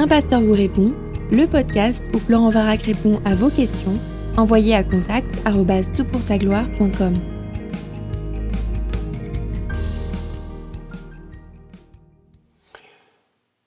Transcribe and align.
Un 0.00 0.06
pasteur 0.06 0.40
vous 0.40 0.52
répond, 0.52 0.92
le 1.32 1.46
podcast 1.48 2.04
où 2.14 2.20
Florent 2.20 2.50
Varac 2.50 2.82
répond 2.82 3.20
à 3.24 3.34
vos 3.34 3.50
questions, 3.50 3.98
envoyez 4.36 4.72
à 4.76 4.84
contact 4.84 5.26
gloire.com 6.38 7.14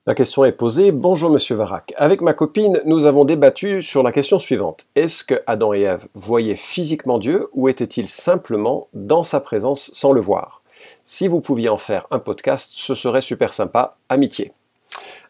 La 0.05 0.15
question 0.15 0.45
est 0.45 0.53
posée. 0.53 0.93
Bonjour 0.93 1.29
Monsieur 1.29 1.57
Varac. 1.57 1.93
Avec 1.97 2.21
ma 2.21 2.33
copine, 2.33 2.79
nous 2.85 3.05
avons 3.05 3.25
débattu 3.25 3.81
sur 3.81 4.01
la 4.01 4.13
question 4.13 4.39
suivante. 4.39 4.85
Est-ce 4.95 5.25
que 5.25 5.43
Adam 5.47 5.73
et 5.73 5.81
Ève 5.81 6.07
voyaient 6.13 6.55
physiquement 6.55 7.19
Dieu 7.19 7.49
ou 7.51 7.67
étaient-ils 7.67 8.07
simplement 8.07 8.87
dans 8.93 9.23
sa 9.23 9.41
présence 9.41 9.91
sans 9.93 10.13
le 10.13 10.21
voir? 10.21 10.63
Si 11.03 11.27
vous 11.27 11.41
pouviez 11.41 11.67
en 11.67 11.75
faire 11.75 12.07
un 12.09 12.19
podcast, 12.19 12.71
ce 12.73 12.93
serait 12.93 13.19
super 13.19 13.53
sympa. 13.53 13.97
Amitié. 14.07 14.53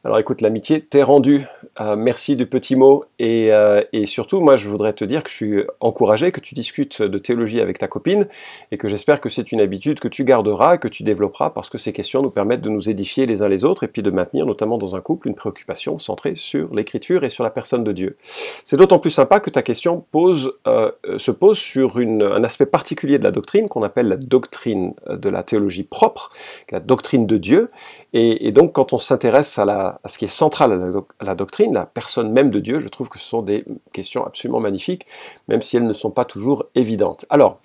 Alors 0.04 0.18
écoute, 0.18 0.42
l'amitié 0.42 0.82
t'est 0.82 1.04
rendue. 1.04 1.46
Euh, 1.80 1.96
merci 1.96 2.36
du 2.36 2.48
petit 2.48 2.76
mot. 2.76 3.06
Euh, 3.22 3.84
et, 3.94 4.08
surtout, 4.08 4.42
moi, 4.42 4.56
je 4.56 4.68
voudrais 4.68 4.94
te 4.94 5.06
dire 5.06 5.24
que 5.24 5.30
je 5.30 5.36
suis 5.36 5.64
encouragé 5.80 6.32
que 6.32 6.40
tu 6.40 6.56
discutes 6.56 7.04
de 7.04 7.18
théologie 7.20 7.62
avec 7.62 7.78
ta 7.78 7.88
copine 7.88 8.28
et 8.72 8.80
que 8.80 8.88
j'espère 8.88 9.22
que 9.22 9.30
c'est 9.30 9.52
une 9.52 9.62
habitude 9.62 10.00
que 10.00 10.08
tu 10.08 10.24
garderas, 10.24 10.78
que 10.78 10.88
tu 10.88 11.04
développeras 11.04 11.52
parce 11.52 11.70
que 11.70 11.78
ces 11.78 11.94
questions 11.94 12.24
nous 12.24 12.32
permettent 12.32 12.62
de 12.62 12.70
nous 12.70 12.90
édifier 12.90 13.28
les 13.28 13.44
uns 13.44 13.48
les 13.48 13.64
autres 13.64 13.84
et 13.84 13.88
puis 13.88 14.02
de 14.02 14.10
maintenir, 14.10 14.48
notamment 14.48 14.80
dans 14.80 14.96
un 14.96 15.02
couple, 15.02 15.28
une 15.28 15.36
préoccupation 15.36 16.00
centrée 16.00 16.34
sur 16.36 16.74
l'écriture 16.74 17.24
et 17.24 17.30
sur 17.30 17.44
la 17.44 17.52
personne 17.52 17.84
de 17.84 17.92
Dieu. 17.92 18.18
C'est 18.64 18.78
d'autant 18.78 18.98
plus 18.98 19.12
sympa 19.12 19.40
que 19.40 19.52
ta 19.52 19.62
question 19.62 20.04
pose, 20.12 20.54
euh, 20.66 20.92
se 21.18 21.30
pose 21.30 21.60
sur 21.60 21.98
un 22.00 22.44
aspect 22.44 22.66
particulier 22.66 23.20
de 23.20 23.24
la 23.24 23.32
doctrine 23.32 23.70
qu'on 23.70 23.84
appelle 23.84 24.08
la 24.08 24.18
doctrine 24.18 24.96
de 25.08 25.30
la 25.30 25.44
théologie 25.44 25.84
propre, 25.84 26.32
la 26.72 26.80
doctrine 26.80 27.28
de 27.28 27.38
Dieu. 27.38 27.70
Et, 28.14 28.52
donc, 28.52 28.74
quand 28.74 28.92
on 28.92 28.98
s'intéresse 28.98 29.58
à, 29.58 29.66
ce 30.06 30.18
qui 30.18 30.26
est 30.26 30.30
central 30.30 30.72
à 31.20 31.26
la, 31.26 31.36
doctrine, 31.36 31.74
la 31.74 31.86
personne 31.86 32.32
même 32.32 32.50
de 32.50 32.60
Dieu, 32.60 32.80
je 32.80 32.88
trouve 32.88 33.10
que 33.10 33.20
ce 33.20 33.26
sont 33.26 33.42
des 33.42 33.66
questions 33.94 34.26
absolument 34.26 34.60
magnifiques, 34.60 35.06
même 35.48 35.62
si 35.62 35.78
elles 35.78 35.88
ne 35.88 35.94
sont 35.94 36.12
pas 36.12 36.26
toujours 36.26 36.66
évidentes. 36.76 37.26
Alors, 37.30 37.60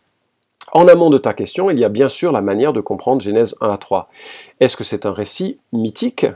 en 0.72 0.88
amont 0.88 1.10
de 1.10 1.18
ta 1.18 1.32
question, 1.32 1.70
il 1.70 1.78
y 1.78 1.84
a 1.84 1.88
bien 1.88 2.08
sûr 2.08 2.32
la 2.32 2.40
manière 2.40 2.72
de 2.72 2.80
comprendre 2.80 3.22
Genèse 3.22 3.54
1 3.60 3.70
à 3.70 3.76
3. 3.76 4.08
Est-ce 4.60 4.76
que 4.76 4.84
c'est 4.84 5.06
un 5.06 5.12
récit 5.12 5.58
mythique? 5.72 6.26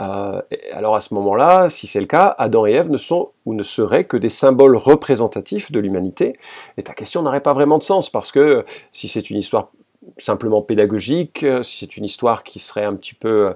Euh, 0.00 0.40
alors 0.72 0.96
à 0.96 1.00
ce 1.00 1.12
moment-là, 1.14 1.68
si 1.68 1.86
c'est 1.86 2.00
le 2.00 2.06
cas, 2.06 2.34
Adam 2.38 2.66
et 2.66 2.72
Ève 2.72 2.90
ne 2.90 2.96
sont 2.96 3.30
ou 3.44 3.54
ne 3.54 3.62
seraient 3.62 4.04
que 4.04 4.16
des 4.16 4.28
symboles 4.30 4.76
représentatifs 4.76 5.72
de 5.72 5.80
l'humanité. 5.80 6.38
Et 6.78 6.82
ta 6.82 6.94
question 6.94 7.22
n'aurait 7.22 7.42
pas 7.42 7.52
vraiment 7.52 7.78
de 7.78 7.82
sens 7.82 8.08
parce 8.08 8.32
que 8.32 8.64
si 8.92 9.08
c'est 9.08 9.30
une 9.30 9.38
histoire 9.38 9.70
simplement 10.18 10.62
pédagogique, 10.62 11.42
euh, 11.42 11.62
c'est 11.62 11.96
une 11.96 12.04
histoire 12.04 12.42
qui 12.42 12.58
serait 12.58 12.84
un 12.84 12.94
petit 12.94 13.14
peu 13.14 13.28
euh, 13.28 13.52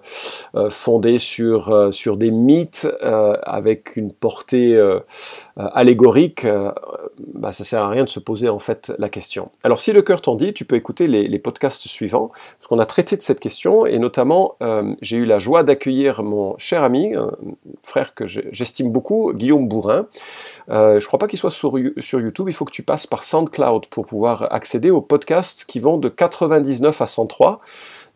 euh, 0.55 0.71
fondée 0.71 1.19
sur, 1.19 1.93
sur 1.93 2.17
des 2.17 2.31
mythes 2.31 2.87
avec 3.01 3.97
une 3.97 4.13
portée 4.13 4.81
allégorique, 5.57 6.47
bah, 7.35 7.53
ça 7.53 7.65
sert 7.65 7.83
à 7.83 7.89
rien 7.89 8.05
de 8.05 8.09
se 8.09 8.19
poser 8.19 8.49
en 8.49 8.59
fait 8.59 8.93
la 8.99 9.09
question. 9.09 9.51
Alors 9.63 9.79
si 9.79 9.93
le 9.93 10.03
cœur 10.03 10.21
t'en 10.21 10.35
dit, 10.35 10.53
tu 10.53 10.65
peux 10.65 10.77
écouter 10.77 11.07
les, 11.07 11.39
podcasts 11.39 11.87
suivants, 11.87 12.33
parce 12.59 12.67
qu'on 12.67 12.79
a 12.79 12.87
traité 12.87 13.17
de 13.17 13.23
cette 13.23 13.39
question, 13.39 13.87
et 13.87 13.99
notamment 13.99 14.57
j'ai 15.01 15.19
eu 15.19 15.25
la 15.25 15.39
joie 15.39 15.63
d'accueillir 15.63 16.23
mon 16.23 16.59
cher 16.59 16.83
ami, 16.83 17.15
un 17.15 17.31
frère 17.83 18.15
que 18.15 18.27
j'estime 18.27 18.91
beaucoup, 18.91 19.33
Guillaume 19.33 19.69
Bourrin. 19.69 20.07
je 20.69 20.95
ne 20.95 21.07
crois 21.07 21.19
pas 21.19 21.29
qu'il 21.29 21.39
soit 21.39 21.51
sur, 21.51 21.79
YouTube, 21.79 22.49
il 22.49 22.55
faut 22.55 22.65
que 22.65 22.73
tu 22.73 22.83
passes 22.83 23.07
par 23.07 23.23
SoundCloud 23.23 23.87
pour 23.87 24.07
pouvoir 24.07 24.53
accéder 24.53 24.91
aux 24.91 25.01
podcasts 25.01 25.65
qui 25.65 25.79
vont 25.81 25.99
de 25.99 26.09
99 26.09 27.01
à 27.01 27.07
103. 27.07 27.61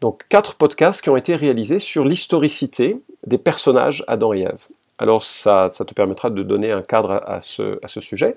Donc 0.00 0.25
quatre 0.28 0.55
podcasts 0.55 1.02
qui 1.02 1.11
ont 1.11 1.17
été 1.17 1.34
réalisés 1.34 1.78
sur 1.78 2.05
l'historicité 2.05 3.00
des 3.27 3.39
personnages 3.39 4.05
Adam 4.06 4.33
et. 4.33 4.69
Alors 4.98 5.22
ça, 5.22 5.68
te 5.70 5.94
permettra 5.94 6.30
de 6.30 6.42
donner 6.42 6.72
un 6.72 6.82
cadre 6.82 7.22
à 7.27 7.41
ce, 7.41 7.78
à 7.84 7.88
ce 7.88 8.00
sujet. 8.00 8.36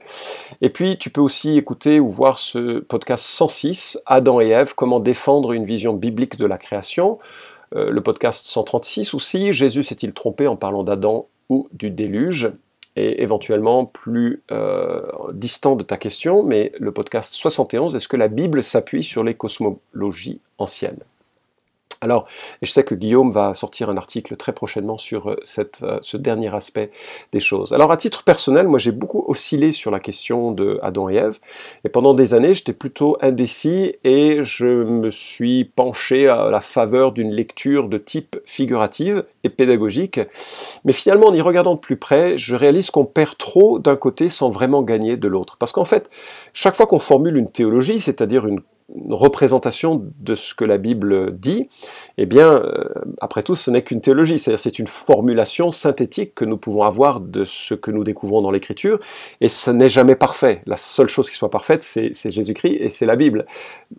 Et 0.61 0.69
puis 0.69 0.97
tu 0.97 1.09
peux 1.09 1.21
aussi 1.21 1.57
écouter 1.57 1.99
ou 1.99 2.09
voir 2.09 2.37
ce 2.37 2.79
podcast 2.79 3.25
106, 3.25 4.01
Adam 4.05 4.41
et 4.41 4.49
Ève, 4.49 4.75
comment 4.75 4.99
défendre 4.99 5.53
une 5.53 5.65
vision 5.65 5.93
biblique 5.93 6.37
de 6.37 6.45
la 6.45 6.57
création. 6.57 7.19
Euh, 7.75 7.89
le 7.89 8.01
podcast 8.01 8.45
136 8.45 9.13
aussi, 9.13 9.53
Jésus 9.53 9.83
s'est-il 9.83 10.13
trompé 10.13 10.47
en 10.47 10.55
parlant 10.55 10.83
d'Adam 10.83 11.27
ou 11.49 11.67
du 11.71 11.89
déluge? 11.89 12.51
Et 12.97 13.23
éventuellement 13.23 13.85
plus 13.85 14.43
euh, 14.51 15.01
distant 15.31 15.77
de 15.77 15.83
ta 15.83 15.95
question, 15.95 16.43
mais 16.43 16.73
le 16.77 16.91
podcast 16.91 17.33
71, 17.33 17.95
est-ce 17.95 18.09
que 18.09 18.17
la 18.17 18.27
Bible 18.27 18.61
s'appuie 18.61 19.01
sur 19.01 19.23
les 19.23 19.33
cosmologies 19.33 20.41
anciennes? 20.57 20.99
Alors, 22.03 22.25
je 22.63 22.71
sais 22.71 22.83
que 22.83 22.95
Guillaume 22.95 23.29
va 23.29 23.53
sortir 23.53 23.91
un 23.91 23.97
article 23.97 24.35
très 24.35 24.53
prochainement 24.53 24.97
sur 24.97 25.29
euh, 25.29 25.35
euh, 25.83 25.99
ce 26.01 26.17
dernier 26.17 26.53
aspect 26.53 26.89
des 27.31 27.39
choses. 27.39 27.73
Alors, 27.73 27.91
à 27.91 27.97
titre 27.97 28.23
personnel, 28.23 28.67
moi 28.67 28.79
j'ai 28.79 28.91
beaucoup 28.91 29.23
oscillé 29.27 29.71
sur 29.71 29.91
la 29.91 29.99
question 29.99 30.51
de 30.51 30.79
Adam 30.81 31.09
et 31.09 31.15
Ève, 31.15 31.37
et 31.85 31.89
pendant 31.89 32.15
des 32.15 32.33
années 32.33 32.55
j'étais 32.55 32.73
plutôt 32.73 33.17
indécis 33.21 33.93
et 34.03 34.43
je 34.43 34.65
me 34.65 35.11
suis 35.11 35.63
penché 35.63 36.27
à 36.27 36.49
la 36.49 36.59
faveur 36.59 37.11
d'une 37.11 37.31
lecture 37.31 37.87
de 37.87 37.99
type 37.99 38.35
figurative 38.45 39.23
et 39.43 39.49
pédagogique. 39.49 40.19
Mais 40.85 40.93
finalement, 40.93 41.27
en 41.27 41.33
y 41.35 41.41
regardant 41.41 41.75
de 41.75 41.79
plus 41.79 41.97
près, 41.97 42.35
je 42.35 42.55
réalise 42.55 42.89
qu'on 42.89 43.05
perd 43.05 43.37
trop 43.37 43.77
d'un 43.77 43.95
côté 43.95 44.29
sans 44.29 44.49
vraiment 44.49 44.81
gagner 44.81 45.17
de 45.17 45.27
l'autre. 45.27 45.57
Parce 45.57 45.71
qu'en 45.71 45.85
fait, 45.85 46.09
chaque 46.53 46.75
fois 46.75 46.87
qu'on 46.87 46.99
formule 46.99 47.37
une 47.37 47.51
théologie, 47.51 47.99
c'est-à-dire 47.99 48.47
une 48.47 48.61
représentation 49.09 50.01
de 50.19 50.35
ce 50.35 50.53
que 50.53 50.65
la 50.65 50.77
Bible 50.77 51.37
dit, 51.37 51.69
eh 52.17 52.25
bien, 52.25 52.51
euh, 52.51 52.83
après 53.19 53.43
tout, 53.43 53.55
ce 53.55 53.71
n'est 53.71 53.83
qu'une 53.83 54.01
théologie, 54.01 54.39
c'est-à-dire 54.39 54.59
c'est 54.59 54.79
une 54.79 54.87
formulation 54.87 55.71
synthétique 55.71 56.35
que 56.35 56.45
nous 56.45 56.57
pouvons 56.57 56.83
avoir 56.83 57.19
de 57.19 57.45
ce 57.45 57.73
que 57.73 57.91
nous 57.91 58.03
découvrons 58.03 58.41
dans 58.41 58.51
l'Écriture, 58.51 58.99
et 59.39 59.49
ce 59.49 59.71
n'est 59.71 59.89
jamais 59.89 60.15
parfait. 60.15 60.61
La 60.65 60.77
seule 60.77 61.07
chose 61.07 61.29
qui 61.29 61.35
soit 61.35 61.49
parfaite, 61.49 61.83
c'est 61.83 62.31
Jésus-Christ 62.31 62.77
et 62.79 62.89
c'est 62.89 63.05
la 63.05 63.15
Bible. 63.15 63.45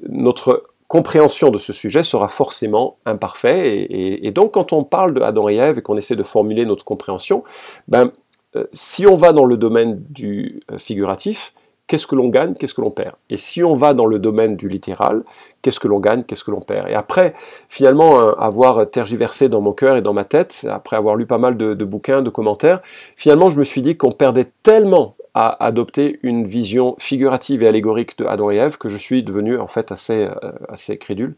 Notre 0.08 0.64
compréhension 0.88 1.48
de 1.48 1.58
ce 1.58 1.72
sujet 1.72 2.02
sera 2.02 2.28
forcément 2.28 2.98
imparfaite, 3.06 3.86
et, 3.91 4.31
donc 4.31 4.52
quand 4.52 4.72
on 4.72 4.84
parle 4.84 5.14
de 5.14 5.22
Adam 5.22 5.48
et 5.48 5.56
Ève 5.56 5.78
et 5.78 5.82
qu'on 5.82 5.97
essaie 5.97 6.16
de 6.16 6.22
formuler 6.22 6.66
notre 6.66 6.84
compréhension, 6.84 7.44
ben, 7.88 8.12
euh, 8.56 8.64
si 8.72 9.06
on 9.06 9.16
va 9.16 9.32
dans 9.32 9.47
le 9.47 9.56
domaine 9.56 10.04
du 10.10 10.60
euh, 10.70 10.76
figuratif, 10.76 11.54
qu'est-ce 11.92 12.06
que 12.06 12.14
l'on 12.14 12.30
gagne, 12.30 12.54
qu'est-ce 12.54 12.72
que 12.72 12.80
l'on 12.80 12.91
perd. 12.91 13.16
Et 13.28 13.36
si 13.36 13.62
on 13.62 13.75
va 13.75 13.92
dans 13.92 14.06
le 14.06 14.19
domaine 14.19 14.56
du 14.56 14.66
littéral, 14.66 15.25
qu'est-ce 15.60 15.78
que 15.78 15.88
l'on 15.88 16.00
gagne, 16.00 16.22
qu'est-ce 16.22 16.42
que 16.42 16.50
l'on 16.50 16.62
perd. 16.62 16.88
Et 16.88 16.94
après, 16.94 17.34
finalement, 17.69 18.19
euh, 18.19 18.32
avoir 18.38 18.88
tergiversé 18.88 19.50
dans 19.50 19.60
mon 19.60 19.75
cœur 19.75 19.98
et 19.98 20.00
dans 20.00 20.14
ma 20.14 20.25
tête, 20.25 20.66
après 20.70 20.97
avoir 20.97 21.16
lu 21.16 21.26
pas 21.26 21.36
mal 21.36 21.58
de, 21.58 21.84
bouquins, 21.84 22.22
de 22.22 22.31
commentaires, 22.31 22.81
finalement, 23.14 23.50
je 23.50 23.58
me 23.58 23.64
suis 23.64 23.82
dit 23.82 23.98
qu'on 23.98 24.10
perdait 24.10 24.47
tellement 24.62 25.16
à 25.34 25.62
adopter 25.62 26.19
une 26.22 26.47
vision 26.47 26.97
figurative 26.98 27.62
et 27.62 27.69
allégorique 27.69 28.16
de 28.16 28.25
Adam 28.25 28.50
et 28.50 28.56
Ève 28.56 28.78
que 28.78 28.88
je 28.88 28.97
suis 28.97 29.22
devenu 29.22 29.58
en 29.58 29.66
fait 29.66 29.92
assez, 29.92 30.22
euh, 30.22 30.52
assez 30.70 30.97
crédule, 30.97 31.34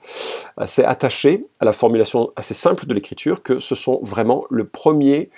assez 0.56 0.84
attaché 0.84 1.47
à 1.59 1.64
la 1.64 1.72
formulation 1.72 2.31
assez 2.37 2.54
simple 2.54 2.87
de 2.87 2.94
l'écriture 2.94 3.43
que 3.43 3.59
ce 3.59 3.75
sont 3.75 3.98
vraiment 4.03 4.44
le 4.50 4.66
premier 4.66 5.31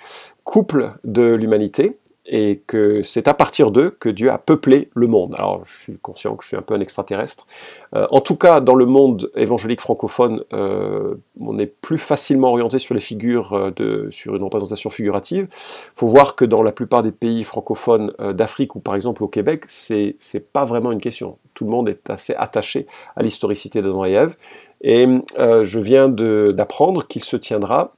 couple 0.43 0.91
de 1.03 1.33
l'humanité 1.33 1.97
et 2.27 2.61
que 2.67 3.01
c'est 3.03 3.27
à 3.27 3.33
partir 3.33 3.71
d'eux 3.71 3.95
que 3.99 4.09
Dieu 4.09 4.29
a 4.29 4.37
peuplé 4.37 4.89
le 4.93 5.07
monde. 5.07 5.33
Alors 5.37 5.65
je 5.65 5.77
suis 5.77 5.97
conscient 5.97 6.35
que 6.35 6.43
je 6.43 6.49
suis 6.49 6.57
un 6.57 6.61
peu 6.61 6.73
un 6.73 6.81
extraterrestre. 6.81 7.47
Euh, 7.95 8.05
en 8.11 8.19
tout 8.19 8.35
cas, 8.35 8.59
dans 8.59 8.75
le 8.75 8.85
monde 8.85 9.31
évangélique 9.35 9.79
francophone, 9.79 10.43
euh, 10.53 11.15
on 11.39 11.57
est 11.57 11.67
plus 11.67 11.97
facilement 11.97 12.49
orienté 12.49 12.79
sur 12.79 12.93
les 12.93 12.99
figures, 12.99 13.55
euh, 13.55 14.11
sur 14.11 14.35
une 14.35 14.43
représentation 14.43 14.89
figurative. 14.89 15.47
Il 15.51 15.99
faut 15.99 16.07
voir 16.07 16.35
que 16.35 16.43
dans 16.43 16.61
la 16.61 16.73
plupart 16.73 17.01
des 17.01 17.11
pays 17.11 17.45
francophones 17.45 18.13
d'Afrique 18.33 18.75
ou 18.75 18.79
par 18.79 18.95
exemple 18.95 19.23
au 19.23 19.27
Québec, 19.27 19.63
c'est 19.67 20.17
pas 20.51 20.65
vraiment 20.65 20.91
une 20.91 21.01
question. 21.01 21.37
Tout 21.53 21.63
le 21.63 21.71
monde 21.71 21.87
est 21.87 22.09
assez 22.09 22.35
attaché 22.35 22.87
à 23.15 23.23
l'historicité 23.23 23.81
d'Adam 23.81 24.05
et 24.05 24.11
Ève. 24.11 24.35
Et 24.81 25.07
je 25.37 25.79
viens 25.79 26.07
d'apprendre 26.07 27.07
qu'il 27.07 27.23
se 27.23 27.35
tiendra 27.35 27.96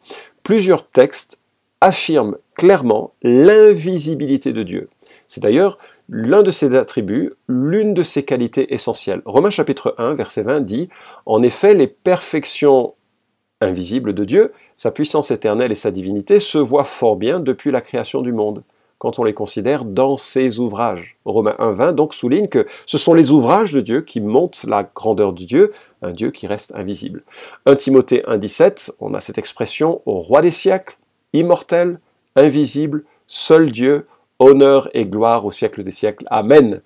Plusieurs 0.43 0.87
textes 0.87 1.39
affirme 1.79 2.37
clairement 2.55 3.13
l'invisibilité 3.21 4.51
de 4.51 4.63
Dieu. 4.63 4.89
C'est 5.27 5.41
d'ailleurs 5.41 5.77
l'un 6.09 6.43
de 6.43 6.51
ses 6.51 6.75
attributs, 6.75 7.33
l'une 7.47 7.93
de 7.93 8.03
ses 8.03 8.23
qualités 8.23 8.73
essentielles. 8.73 9.21
Romains 9.25 9.49
chapitre 9.49 9.95
1, 9.97 10.13
verset 10.13 10.43
20 10.43 10.61
dit, 10.61 10.89
En 11.25 11.41
effet, 11.41 11.73
les 11.73 11.87
perfections 11.87 12.93
invisibles 13.61 14.13
de 14.13 14.25
Dieu, 14.25 14.53
sa 14.75 14.91
puissance 14.91 15.31
éternelle 15.31 15.71
et 15.71 15.75
sa 15.75 15.91
divinité 15.91 16.39
se 16.39 16.57
voient 16.57 16.83
fort 16.83 17.15
bien 17.15 17.39
depuis 17.39 17.71
la 17.71 17.81
création 17.81 18.21
du 18.21 18.33
monde, 18.33 18.63
quand 18.97 19.19
on 19.19 19.23
les 19.23 19.33
considère 19.33 19.85
dans 19.85 20.17
ses 20.17 20.59
ouvrages. 20.59 21.17
Romains 21.25 21.55
1, 21.59 21.71
20 21.71 21.93
donc 21.93 22.13
souligne 22.13 22.47
que 22.47 22.67
ce 22.85 22.97
sont 22.97 23.13
les 23.13 23.31
ouvrages 23.31 23.73
de 23.73 23.81
Dieu 23.81 24.01
qui 24.01 24.21
montrent 24.21 24.67
la 24.69 24.83
grandeur 24.83 25.33
de 25.33 25.43
Dieu, 25.43 25.71
un 26.01 26.11
Dieu 26.11 26.31
qui 26.31 26.47
reste 26.47 26.73
invisible. 26.75 27.23
1 27.65 27.75
Timothée 27.75 28.23
1, 28.25 28.37
17, 28.37 28.95
on 28.99 29.13
a 29.13 29.19
cette 29.19 29.37
expression 29.37 30.01
au 30.05 30.19
roi 30.19 30.41
des 30.41 30.51
siècles, 30.51 30.97
immortel, 31.33 31.99
invisible, 32.35 33.03
seul 33.27 33.71
Dieu, 33.71 34.07
honneur 34.39 34.89
et 34.93 35.05
gloire 35.05 35.45
au 35.45 35.51
siècle 35.51 35.83
des 35.83 35.91
siècles. 35.91 36.25
Amen. 36.29 36.81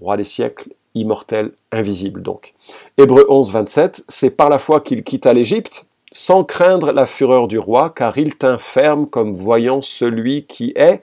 Roi 0.00 0.16
des 0.16 0.24
siècles, 0.24 0.70
immortel, 0.94 1.52
invisible 1.72 2.22
donc. 2.22 2.54
Hébreu 2.96 3.26
11, 3.28 3.52
27, 3.52 4.04
c'est 4.08 4.30
par 4.30 4.48
la 4.48 4.58
foi 4.58 4.80
qu'il 4.80 5.02
quitta 5.02 5.32
l'Égypte, 5.32 5.86
sans 6.12 6.44
craindre 6.44 6.92
la 6.92 7.06
fureur 7.06 7.48
du 7.48 7.58
roi, 7.58 7.90
car 7.94 8.16
il 8.16 8.36
tint 8.36 8.58
ferme 8.58 9.06
comme 9.06 9.32
voyant 9.32 9.82
celui 9.82 10.46
qui 10.46 10.72
est 10.76 11.02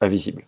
invisible. 0.00 0.44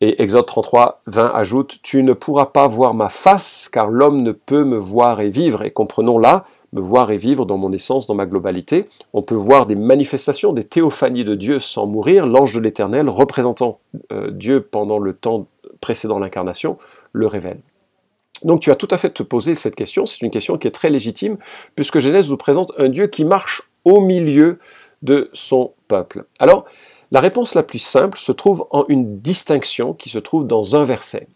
Et 0.00 0.20
Exode 0.20 0.46
33, 0.46 1.02
20 1.06 1.32
ajoute, 1.32 1.78
Tu 1.84 2.02
ne 2.02 2.12
pourras 2.12 2.46
pas 2.46 2.66
voir 2.66 2.92
ma 2.92 3.08
face, 3.08 3.68
car 3.72 3.88
l'homme 3.88 4.22
ne 4.22 4.32
peut 4.32 4.64
me 4.64 4.76
voir 4.76 5.20
et 5.20 5.30
vivre. 5.30 5.62
Et 5.62 5.70
comprenons 5.70 6.18
là, 6.18 6.44
me 6.72 6.80
voir 6.80 7.10
et 7.10 7.16
vivre 7.16 7.46
dans 7.46 7.58
mon 7.58 7.72
essence, 7.72 8.06
dans 8.06 8.14
ma 8.14 8.26
globalité. 8.26 8.88
On 9.12 9.22
peut 9.22 9.34
voir 9.34 9.66
des 9.66 9.74
manifestations, 9.74 10.52
des 10.52 10.64
théophanies 10.64 11.24
de 11.24 11.34
Dieu 11.34 11.58
sans 11.58 11.86
mourir. 11.86 12.26
L'ange 12.26 12.54
de 12.54 12.60
l'Éternel, 12.60 13.08
représentant 13.08 13.80
euh, 14.12 14.30
Dieu 14.30 14.62
pendant 14.62 14.98
le 14.98 15.12
temps 15.12 15.46
précédant 15.80 16.18
l'incarnation, 16.18 16.78
le 17.12 17.26
révèle. 17.26 17.60
Donc 18.44 18.60
tu 18.60 18.70
as 18.70 18.76
tout 18.76 18.88
à 18.90 18.98
fait 18.98 19.10
te 19.10 19.22
poser 19.22 19.54
cette 19.54 19.76
question, 19.76 20.06
c'est 20.06 20.20
une 20.22 20.30
question 20.30 20.58
qui 20.58 20.66
est 20.66 20.72
très 20.72 20.90
légitime, 20.90 21.36
puisque 21.76 22.00
Genèse 22.00 22.30
nous 22.30 22.36
présente 22.36 22.72
un 22.76 22.88
Dieu 22.88 23.06
qui 23.06 23.24
marche 23.24 23.70
au 23.84 24.00
milieu 24.00 24.58
de 25.02 25.30
son 25.32 25.72
peuple. 25.88 26.24
Alors, 26.38 26.64
la 27.10 27.20
réponse 27.20 27.54
la 27.54 27.62
plus 27.62 27.78
simple 27.78 28.18
se 28.18 28.32
trouve 28.32 28.66
en 28.70 28.84
une 28.88 29.20
distinction 29.20 29.92
qui 29.92 30.08
se 30.08 30.18
trouve 30.18 30.46
dans 30.46 30.76
un 30.76 30.84
verset. 30.84 31.28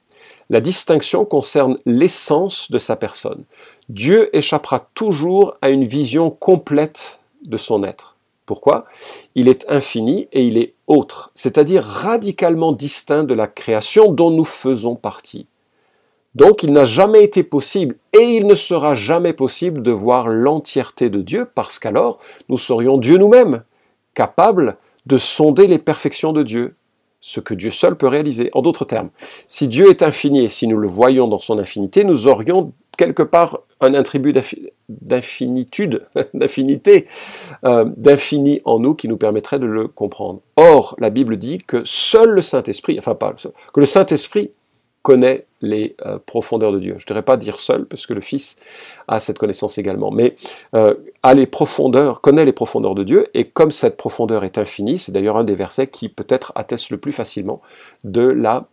La 0.48 0.60
distinction 0.60 1.25
concerne 1.25 1.76
l'essence 1.87 2.70
de 2.70 2.78
sa 2.78 2.94
personne. 2.94 3.44
Dieu 3.88 4.34
échappera 4.37 4.88
toujours 4.94 5.56
à 5.60 5.70
une 5.70 5.84
vision 5.84 6.31
complète 6.31 7.19
de 7.44 7.56
son 7.56 7.82
être. 7.82 8.16
Pourquoi? 8.46 8.84
Il 9.34 9.48
est 9.48 9.69
infini 9.69 10.28
et 10.32 10.44
il 10.44 10.56
est 10.56 10.75
autre, 10.87 11.32
c'est-à-dire 11.34 11.82
radicalement 11.82 12.70
distinct 12.70 13.25
de 13.25 13.34
la 13.34 13.48
création 13.48 14.12
dont 14.12 14.31
nous 14.31 14.44
faisons 14.44 14.94
partie. 14.94 15.48
Donc 16.37 16.62
il 16.62 16.72
n'a 16.72 16.84
jamais 16.84 17.25
été 17.25 17.42
possible 17.42 17.96
et 18.12 18.37
il 18.37 18.46
ne 18.46 18.54
sera 18.54 18.94
jamais 18.94 19.32
possible 19.32 19.82
de 19.82 19.90
voir 19.90 20.28
l'entièreté 20.28 21.10
de 21.10 21.22
Dieu 21.22 21.50
parce 21.52 21.81
qu'alors 21.81 22.20
nous 22.49 22.58
serions 22.58 22.99
Dieu 22.99 23.16
nous-mêmes, 23.16 23.64
capables 24.14 24.76
de 25.06 25.16
sonder 25.16 25.66
les 25.66 25.78
perfections 25.78 26.32
de 26.32 26.42
Dieu, 26.42 26.76
ce 27.26 27.40
que 27.40 27.55
Dieu 27.55 27.73
seul 27.73 27.96
peut 27.96 28.06
réaliser. 28.06 28.50
En 28.52 28.62
d'autres 28.62 28.84
termes, 28.84 29.11
si 29.49 29.67
Dieu 29.67 29.90
est 29.90 30.02
infini 30.02 30.44
et 30.44 30.49
si 30.49 30.69
nous 30.69 30.76
le 30.76 30.87
voyons 30.87 31.26
dans 31.26 31.40
son 31.40 31.58
infinité, 31.58 32.05
nous 32.05 32.28
aurions 32.28 32.73
quelque 32.96 33.25
part 33.25 33.58
un 33.81 33.94
attribut 33.94 34.32
d'infinitude, 34.88 36.06
d'infinité, 36.34 37.08
euh, 37.64 37.84
d'infini 37.96 38.61
en 38.64 38.78
nous 38.78 38.94
qui 38.94 39.08
nous 39.08 39.17
permettrait 39.17 39.58
de 39.58 39.67
le 39.67 39.88
comprendre. 39.88 40.40
Or, 40.55 40.94
la 41.00 41.11
Bible 41.11 41.37
dit 41.37 41.58
que 41.58 41.82
seul 41.84 42.31
le 42.31 42.43
Saint-Esprit, 42.43 42.96
enfin 42.96 43.17
pas 43.17 43.34
que 43.73 43.81
le 43.81 43.87
Saint-Esprit 43.87 44.52
connaît 45.06 45.47
les 45.62 45.94
euh, 46.05 46.19
profondeurs 46.19 46.73
de 46.73 46.81
Dieu. 46.81 46.97
Je 46.99 47.05
ne 47.05 47.06
devrais 47.06 47.23
pas 47.23 47.37
dire 47.37 47.61
seul, 47.61 47.87
parce 47.87 48.06
que 48.06 48.12
le 48.12 48.20
Fils 48.20 48.58
a 49.06 49.20
cette 49.20 49.38
connaissance 49.38 49.79
également, 49.79 50.11
mais 50.11 50.35
euh, 50.75 50.94
les 51.32 51.47
profondeurs, 51.47 52.20
connaît 52.20 52.44
les 52.44 52.53
profondeurs 52.53 52.97
de 52.97 53.05
Dieu, 53.05 53.29
et 53.32 53.44
comme 53.44 53.70
cette 53.70 53.97
profondeur 53.97 54.43
est 54.43 54.58
infinie, 54.58 54.99
c'est 54.99 55.12
d'ailleurs 55.12 55.37
un 55.37 55.44
des 55.44 55.55
versets 55.55 55.87
qui 55.87 56.08
peut-être 56.08 56.50
atteste 56.56 56.91
le 56.91 56.97
plus 56.97 57.12
facilement 57.12 57.62
de 58.03 58.23
la 58.23 58.67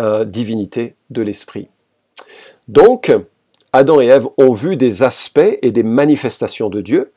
euh, 0.00 0.24
divinité 0.24 0.96
de 1.10 1.22
l'Esprit. 1.22 1.68
Donc, 2.66 3.12
Adam 3.72 4.00
et 4.00 4.06
Ève 4.06 4.26
ont 4.38 4.52
vu 4.52 4.74
des 4.74 5.04
aspects 5.04 5.58
et 5.62 5.70
des 5.70 5.84
manifestations 5.84 6.70
de 6.70 6.80
Dieu, 6.80 7.12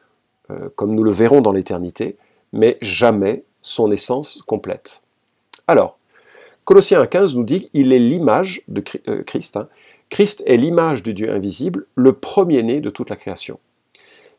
comme 0.75 0.93
nous 0.93 1.03
le 1.03 1.11
verrons 1.11 1.41
dans 1.41 1.51
l'éternité, 1.51 2.17
mais 2.53 2.77
jamais 2.81 3.43
son 3.61 3.91
essence 3.91 4.41
complète. 4.45 5.01
Alors, 5.67 5.98
Colossiens 6.69 7.03
1.15 7.03 7.35
nous 7.35 7.43
dit 7.43 7.67
qu'il 7.67 7.91
est 7.91 7.97
l'image 7.97 8.61
de 8.67 8.83
euh, 9.07 9.23
Christ. 9.23 9.57
Hein. 9.57 9.67
Christ 10.11 10.43
est 10.45 10.55
l'image 10.55 11.01
du 11.01 11.15
Dieu 11.15 11.31
invisible, 11.31 11.87
le 11.95 12.13
premier-né 12.13 12.79
de 12.79 12.91
toute 12.91 13.09
la 13.09 13.15
création. 13.15 13.59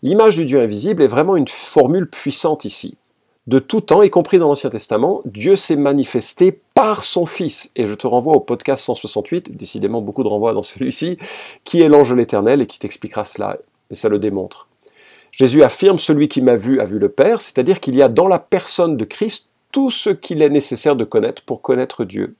L'image 0.04 0.36
du 0.36 0.44
Dieu 0.44 0.60
invisible 0.60 1.02
est 1.02 1.08
vraiment 1.08 1.34
une 1.34 1.48
formule 1.48 2.08
puissante 2.08 2.64
ici. 2.64 2.96
De 3.48 3.58
tout 3.58 3.80
temps, 3.80 4.04
y 4.04 4.10
compris 4.10 4.38
dans 4.38 4.46
l'Ancien 4.46 4.70
Testament, 4.70 5.22
Dieu 5.24 5.56
s'est 5.56 5.74
manifesté 5.74 6.60
par 6.72 7.02
son 7.02 7.26
Fils. 7.26 7.72
Et 7.74 7.88
je 7.88 7.94
te 7.94 8.06
renvoie 8.06 8.36
au 8.36 8.40
podcast 8.40 8.84
168, 8.84 9.56
décidément 9.56 10.00
beaucoup 10.00 10.22
de 10.22 10.28
renvois 10.28 10.52
dans 10.52 10.62
celui-ci, 10.62 11.18
qui 11.64 11.82
est 11.82 11.88
l'ange 11.88 12.10
de 12.10 12.14
l'Éternel 12.14 12.60
et 12.60 12.68
qui 12.68 12.78
t'expliquera 12.78 13.24
cela, 13.24 13.58
et 13.90 13.96
ça 13.96 14.08
le 14.08 14.20
démontre. 14.20 14.68
Jésus 15.32 15.64
affirme 15.64 15.98
Celui 15.98 16.28
qui 16.28 16.42
m'a 16.42 16.54
vu 16.54 16.78
a 16.78 16.84
vu 16.84 17.00
le 17.00 17.08
Père, 17.08 17.40
c'est-à-dire 17.40 17.80
qu'il 17.80 17.96
y 17.96 18.02
a 18.02 18.08
dans 18.08 18.28
la 18.28 18.38
personne 18.38 18.96
de 18.96 19.04
Christ 19.04 19.50
tout 19.72 19.90
ce 19.90 20.10
qu'il 20.10 20.42
est 20.42 20.50
nécessaire 20.50 20.96
de 20.96 21.04
connaître 21.04 21.42
pour 21.42 21.62
connaître 21.62 22.04
Dieu. 22.04 22.36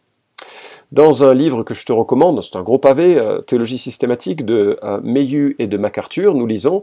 Dans 0.92 1.22
un 1.22 1.34
livre 1.34 1.62
que 1.62 1.74
je 1.74 1.86
te 1.86 1.92
recommande, 1.92 2.42
c'est 2.42 2.56
un 2.56 2.62
gros 2.62 2.78
pavé, 2.78 3.16
euh, 3.16 3.40
Théologie 3.40 3.78
systématique 3.78 4.44
de 4.44 4.78
euh, 4.82 5.52
et 5.58 5.66
de 5.68 5.76
MacArthur, 5.76 6.34
nous 6.34 6.46
lisons 6.46 6.82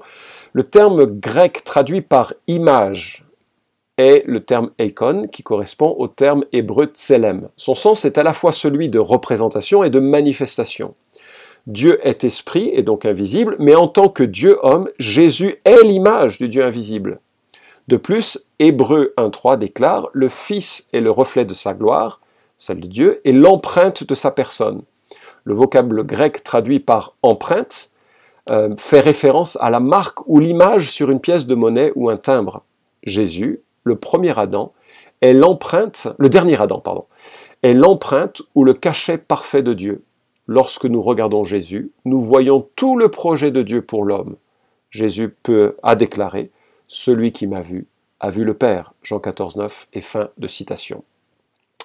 le 0.54 0.64
terme 0.64 1.06
grec 1.06 1.64
traduit 1.64 2.02
par 2.02 2.34
image 2.48 3.26
est 3.98 4.24
le 4.28 4.44
terme 4.44 4.72
eikon 4.80 5.28
qui 5.32 5.44
correspond 5.44 5.96
au 5.98 6.08
terme 6.08 6.46
hébreu 6.52 6.86
tselem. 6.86 7.50
Son 7.58 7.76
sens 7.76 8.06
est 8.06 8.18
à 8.18 8.24
la 8.24 8.34
fois 8.34 8.52
celui 8.52 8.90
de 8.90 9.00
représentation 9.00 9.84
et 9.84 9.90
de 9.90 10.00
manifestation. 10.00 10.94
Dieu 11.66 12.00
est 12.08 12.24
esprit 12.24 12.70
et 12.74 12.84
donc 12.84 13.06
invisible, 13.06 13.56
mais 13.60 13.76
en 13.76 13.88
tant 13.88 14.08
que 14.08 14.24
Dieu 14.24 14.58
homme, 14.62 14.88
Jésus 15.00 15.58
est 15.66 15.84
l'image 15.84 16.38
du 16.38 16.48
Dieu 16.48 16.64
invisible. 16.64 17.20
De 17.88 17.95
plus, 17.95 18.50
Hébreu 18.60 19.13
1.3 19.18 19.57
déclare 19.57 20.10
Le 20.12 20.28
Fils 20.28 20.89
est 20.92 21.00
le 21.00 21.12
reflet 21.12 21.45
de 21.45 21.54
sa 21.54 21.74
gloire, 21.74 22.19
celle 22.57 22.81
de 22.81 22.88
Dieu, 22.88 23.22
et 23.24 23.32
l'empreinte 23.32 24.03
de 24.03 24.13
sa 24.13 24.32
personne. 24.32 24.82
Le 25.46 25.53
vocable 25.53 26.03
grec 26.03 26.44
traduit 26.44 26.82
par 26.82 27.15
empreinte 27.22 27.91
euh, 28.50 28.75
fait 28.77 29.00
référence 29.00 29.58
à 29.62 29.70
la 29.70 29.79
marque 29.79 30.27
ou 30.27 30.39
l'image 30.39 30.91
sur 30.91 31.10
une 31.12 31.22
pièce 31.22 31.46
de 31.46 31.56
monnaie 31.56 31.94
ou 31.96 32.10
un 32.10 32.17
timbre. 32.17 32.63
Jésus, 33.03 33.62
le 33.84 33.96
premier 33.96 34.38
Adam, 34.38 34.74
est 35.22 35.34
l'empreinte, 35.34 36.10
le 36.17 36.29
dernier 36.29 36.62
Adam, 36.62 36.79
pardon, 36.79 37.06
est 37.63 37.74
l'empreinte 37.74 38.41
ou 38.56 38.65
le 38.65 38.74
cachet 38.74 39.17
parfait 39.17 39.63
de 39.63 39.74
Dieu. 39.74 40.03
Lorsque 40.48 40.86
nous 40.86 41.01
regardons 41.01 41.44
Jésus, 41.44 41.91
nous 42.06 42.22
voyons 42.22 42.67
tout 42.75 42.98
le 42.98 43.10
projet 43.10 43.51
de 43.51 43.62
Dieu 43.62 43.82
pour 43.82 44.03
l'homme. 44.03 44.36
Jésus 44.89 45.29
peut, 45.29 45.70
a 45.84 45.96
déclaré, 45.96 46.51
celui 46.88 47.32
qui 47.32 47.48
m'a 47.48 47.62
vu 47.62 47.88
a 48.20 48.29
vu 48.29 48.44
le 48.44 48.53
Père. 48.53 48.94
Jean 49.03 49.20
14, 49.20 49.58
9 49.58 49.88
et 49.94 50.01
fin 50.01 50.29
de 50.38 50.48
citation. 50.48 51.03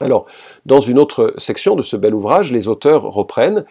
Alors, 0.01 0.27
dans 0.67 0.81
une 0.81 0.99
autre 0.99 1.35
section 1.37 1.77
de 1.77 1.83
ce 1.83 1.97
bel 1.97 2.15
ouvrage, 2.15 2.53
les 2.53 2.69
auteurs 2.69 3.03
reprennent 3.03 3.65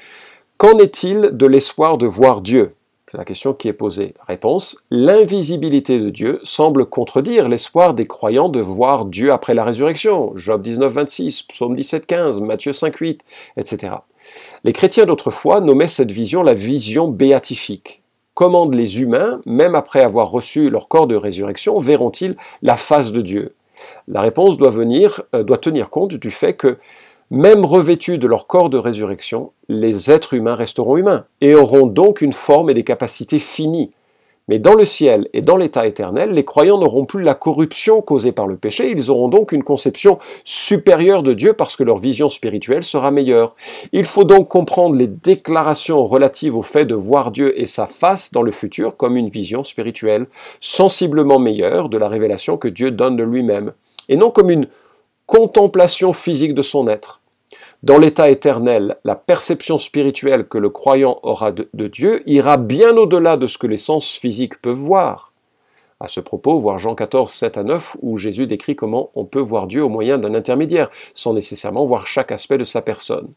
Qu'en 0.58 0.78
est-il 0.78 1.32
de 1.32 1.46
l'espoir 1.48 1.98
de 1.98 2.06
voir 2.06 2.42
Dieu? 2.42 2.76
C'est 3.10 3.18
la 3.18 3.26
question 3.26 3.54
qui 3.54 3.68
est 3.68 3.74
posée. 3.74 4.14
Réponse 4.28 4.86
L'invisibilité 4.90 6.00
de 6.00 6.10
Dieu 6.10 6.40
semble 6.44 6.86
contredire 6.86 7.50
l'espoir 7.50 7.94
des 7.94 8.06
croyants 8.06 8.48
de 8.48 8.62
voir 8.62 9.06
Dieu 9.06 9.34
après 9.34 9.54
la 9.54 9.66
résurrection. 9.66 10.32
Job 10.38 10.62
19, 10.62 10.94
26, 10.94 11.44
Psaume 11.44 11.76
17, 11.76 12.06
15, 12.06 12.40
Matthieu 12.42 12.72
5, 12.72 12.96
8, 12.96 13.26
etc. 13.58 13.96
Les 14.64 14.72
chrétiens 14.72 15.06
d'autrefois 15.06 15.60
nommaient 15.60 15.90
cette 15.90 16.12
vision 16.12 16.44
la 16.44 16.54
vision 16.54 17.10
béatifique 17.10 18.01
commandent 18.34 18.76
les 18.76 19.02
humains, 19.02 19.42
même 19.46 19.76
après 19.76 20.02
avoir 20.02 20.32
reçu 20.32 20.70
leur 20.70 20.88
corps 20.88 21.08
de 21.08 21.16
résurrection, 21.16 21.78
verront-ils 21.80 22.36
la 22.62 22.76
face 22.76 23.12
de 23.12 23.22
Dieu? 23.22 23.56
La 24.08 24.22
réponse 24.22 24.58
doit, 24.58 24.70
venir, 24.70 25.24
euh, 25.36 25.44
doit 25.44 25.58
tenir 25.58 25.90
compte 25.90 26.14
du 26.14 26.32
fait 26.32 26.54
que, 26.54 26.78
même 27.30 27.64
revêtus 27.64 28.18
de 28.18 28.28
leur 28.28 28.46
corps 28.46 28.70
de 28.70 28.78
résurrection, 28.78 29.54
les 29.70 30.12
êtres 30.12 30.34
humains 30.34 30.56
resteront 30.56 30.98
humains 30.98 31.26
et 31.40 31.56
auront 31.56 31.88
donc 31.88 32.22
une 32.22 32.34
forme 32.34 32.70
et 32.70 32.74
des 32.74 32.84
capacités 32.84 33.40
finies. 33.40 33.92
Mais 34.48 34.60
dans 34.60 34.74
le 34.74 34.86
ciel 34.86 35.30
et 35.34 35.42
dans 35.42 35.58
l'état 35.58 35.88
éternel, 35.88 36.32
les 36.32 36.44
croyants 36.44 36.78
n'auront 36.80 37.06
plus 37.06 37.24
la 37.24 37.36
corruption 37.36 38.02
causée 38.02 38.32
par 38.32 38.48
le 38.48 38.58
péché, 38.58 38.90
ils 38.90 39.10
auront 39.12 39.28
donc 39.28 39.52
une 39.52 39.64
conception 39.64 40.20
supérieure 40.44 41.24
de 41.24 41.34
Dieu 41.34 41.54
parce 41.54 41.76
que 41.76 41.84
leur 41.84 41.98
vision 41.98 42.28
spirituelle 42.28 42.84
sera 42.84 43.12
meilleure. 43.12 43.56
Il 43.92 44.06
faut 44.06 44.24
donc 44.24 44.48
comprendre 44.48 44.96
les 44.96 45.08
déclarations 45.08 46.04
relatives 46.04 46.58
au 46.58 46.62
fait 46.62 46.86
de 46.86 46.96
voir 46.96 47.32
Dieu 47.32 47.60
et 47.60 47.66
sa 47.66 47.88
face 47.88 48.32
dans 48.32 48.42
le 48.42 48.52
futur 48.52 48.98
comme 48.98 49.16
une 49.16 49.30
vision 49.30 49.64
spirituelle, 49.64 50.28
sensiblement 50.60 51.40
meilleure 51.40 51.90
de 51.90 51.98
la 51.98 52.08
révélation 52.08 52.58
que 52.58 52.68
Dieu 52.68 52.92
donne 52.92 53.16
de 53.16 53.24
lui-même, 53.24 53.74
et 54.10 54.18
non 54.18 54.32
comme 54.32 54.50
une 54.50 54.68
contemplation 55.26 56.14
physique 56.14 56.54
de 56.54 56.62
son 56.62 56.88
être. 56.88 57.21
Dans 57.84 57.98
l'état 57.98 58.30
éternel, 58.30 58.98
la 59.04 59.16
perception 59.16 59.80
spirituelle 59.80 60.48
que 60.48 60.60
le 60.60 60.70
croyant 60.70 61.20
aura 61.24 61.52
de, 61.52 61.68
Dieu 61.88 62.22
ira 62.30 62.58
bien 62.58 62.96
au-delà 62.96 63.38
de 63.38 63.48
ce 63.48 63.58
que 63.58 63.66
les 63.66 63.78
sens 63.78 64.12
physiques 64.12 64.62
peuvent 64.62 64.76
voir. 64.76 65.34
À 66.00 66.08
ce 66.08 66.20
propos, 66.20 66.60
voir 66.60 66.78
Jean 66.78 66.94
14, 66.94 67.32
7 67.32 67.58
à 67.58 67.64
9, 67.64 67.98
où 68.04 68.20
Jésus 68.20 68.46
décrit 68.46 68.76
comment 68.76 69.10
on 69.16 69.26
peut 69.26 69.40
voir 69.40 69.66
Dieu 69.66 69.84
au 69.84 69.90
moyen 69.90 70.20
d'un 70.20 70.36
intermédiaire, 70.36 70.92
sans 71.16 71.34
nécessairement 71.34 71.86
voir 71.86 72.06
chaque 72.06 72.32
aspect 72.32 72.60
de 72.60 72.64
sa 72.64 72.84
personne. 72.84 73.30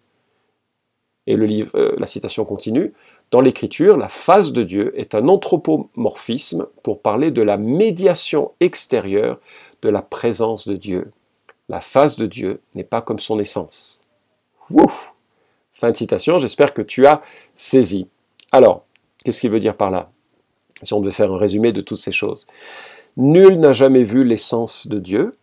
Et 1.26 1.36
le 1.36 1.46
livre, 1.46 1.70
euh, 1.74 1.94
la 1.96 2.06
citation 2.06 2.44
continue. 2.44 2.92
Dans 3.30 3.40
l'Écriture, 3.40 3.96
la 3.96 4.08
face 4.08 4.52
de 4.52 4.62
Dieu 4.62 4.92
est 5.00 5.14
un 5.14 5.26
anthropomorphisme 5.28 6.66
pour 6.82 7.00
parler 7.00 7.30
de 7.30 7.40
la 7.40 7.56
médiation 7.56 8.52
extérieure 8.60 9.40
de 9.80 9.88
la 9.88 10.02
présence 10.02 10.68
de 10.68 10.76
Dieu. 10.76 11.10
La 11.70 11.80
face 11.80 12.16
de 12.16 12.26
Dieu 12.26 12.60
n'est 12.74 12.84
pas 12.84 13.00
comme 13.00 13.18
son 13.18 13.38
essence. 13.38 14.03
Fin 15.72 15.90
de 15.90 15.96
citation, 15.96 16.38
j'espère 16.38 16.72
que 16.72 16.82
tu 16.82 17.06
as 17.06 17.22
saisi. 17.56 18.08
Alors, 18.52 18.84
qu'est-ce 19.24 19.40
qu'il 19.40 19.50
veut 19.50 19.60
dire 19.60 19.76
par 19.76 19.90
là? 19.90 20.10
Si 20.82 20.92
on 20.92 21.00
devait 21.00 21.12
faire 21.12 21.32
un 21.32 21.38
résumé 21.38 21.72
de 21.72 21.80
toutes 21.80 21.98
ces 21.98 22.12
choses. 22.12 22.46
Nul 23.16 23.58
n'a 23.60 23.72
jamais 23.72 24.02
vu 24.02 24.24
l'essence 24.24 24.86
de 24.86 24.98
Dieu, 24.98 25.36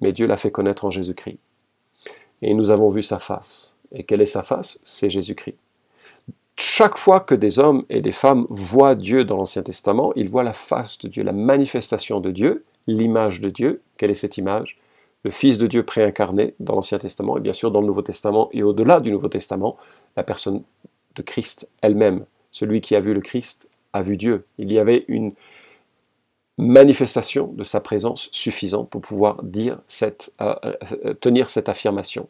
mais 0.00 0.12
Dieu 0.12 0.26
l'a 0.26 0.36
fait 0.36 0.50
connaître 0.50 0.84
en 0.84 0.90
Jésus-Christ. 0.90 1.38
Et 2.40 2.54
nous 2.54 2.70
avons 2.70 2.88
vu 2.88 3.02
sa 3.02 3.18
face. 3.18 3.76
Et 3.92 4.04
quelle 4.04 4.20
est 4.20 4.26
sa 4.26 4.42
face? 4.42 4.78
C'est 4.84 5.10
Jésus-Christ. 5.10 5.56
Chaque 6.56 6.98
fois 6.98 7.20
que 7.20 7.34
des 7.34 7.58
hommes 7.58 7.84
et 7.88 8.00
des 8.00 8.12
femmes 8.12 8.46
voient 8.50 8.94
Dieu 8.94 9.24
dans 9.24 9.36
l'Ancien 9.36 9.62
Testament, 9.62 10.12
ils 10.16 10.28
voient 10.28 10.42
la 10.42 10.52
face 10.52 10.98
de 10.98 11.08
Dieu, 11.08 11.22
la 11.22 11.32
manifestation 11.32 12.20
de 12.20 12.30
Dieu, 12.30 12.64
l'image 12.86 13.40
de 13.40 13.48
Dieu. 13.48 13.82
Quelle 13.96 14.10
est 14.10 14.14
cette 14.14 14.38
image? 14.38 14.78
Le 15.24 15.30
Fils 15.30 15.58
de 15.58 15.66
Dieu 15.66 15.84
préincarné 15.84 16.54
dans 16.58 16.74
l'Ancien 16.74 16.98
Testament, 16.98 17.36
et 17.36 17.40
bien 17.40 17.52
sûr 17.52 17.70
dans 17.70 17.80
le 17.80 17.86
Nouveau 17.86 18.02
Testament 18.02 18.48
et 18.52 18.62
au-delà 18.62 19.00
du 19.00 19.12
Nouveau 19.12 19.28
Testament, 19.28 19.76
la 20.16 20.22
personne 20.22 20.62
de 21.14 21.22
Christ 21.22 21.68
elle-même. 21.80 22.24
Celui 22.50 22.80
qui 22.80 22.96
a 22.96 23.00
vu 23.00 23.14
le 23.14 23.20
Christ 23.20 23.68
a 23.92 24.02
vu 24.02 24.16
Dieu. 24.16 24.46
Il 24.58 24.72
y 24.72 24.78
avait 24.78 25.04
une 25.08 25.32
manifestation 26.58 27.52
de 27.52 27.64
sa 27.64 27.80
présence 27.80 28.28
suffisante 28.32 28.90
pour 28.90 29.00
pouvoir 29.00 29.42
dire 29.42 29.78
cette, 29.86 30.32
euh, 30.40 30.54
euh, 31.04 31.14
tenir 31.14 31.48
cette 31.48 31.68
affirmation. 31.68 32.28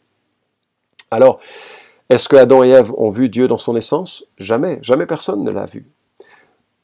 Alors, 1.10 1.40
est-ce 2.08 2.28
que 2.28 2.36
Adam 2.36 2.62
et 2.62 2.70
Ève 2.70 2.92
ont 2.96 3.10
vu 3.10 3.28
Dieu 3.28 3.48
dans 3.48 3.58
son 3.58 3.76
essence? 3.76 4.24
Jamais, 4.38 4.78
jamais 4.82 5.06
personne 5.06 5.42
ne 5.42 5.50
l'a 5.50 5.66
vu. 5.66 5.86